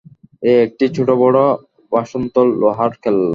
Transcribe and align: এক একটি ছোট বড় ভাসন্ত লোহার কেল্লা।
এক 0.43 0.57
একটি 0.65 0.85
ছোট 0.95 1.09
বড় 1.21 1.39
ভাসন্ত 1.91 2.35
লোহার 2.61 2.91
কেল্লা। 3.03 3.29